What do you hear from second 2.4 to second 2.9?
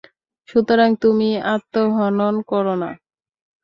করো না।